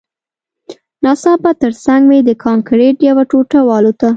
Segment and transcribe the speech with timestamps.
[1.03, 4.09] ناڅاپه ترڅنګ مې د کانکریټ یوه ټوټه والوته